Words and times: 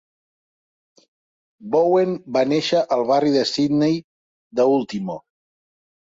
Bowen 1.75 2.15
va 2.37 2.41
néixer 2.53 2.81
al 2.95 3.05
barri 3.11 3.33
de 3.35 3.43
Sydney 3.49 3.93
de 4.61 4.65
Ultimo. 4.79 5.19